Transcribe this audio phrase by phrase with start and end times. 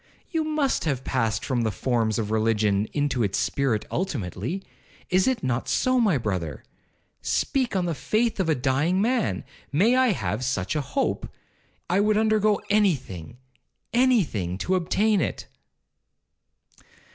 [0.31, 5.69] You must have passed from the forms of religion into its spirit ultimately?—is it not
[5.69, 6.63] so, my brother?
[7.21, 9.43] Speak on the faith of a dying man.
[9.71, 11.29] May I have such a hope!
[11.87, 15.45] I would undergo any thing—any thing, to obtain it.'